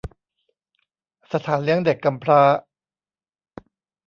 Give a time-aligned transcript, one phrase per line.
[1.33, 2.41] สถานเลี้ยงเด็กกำพร้า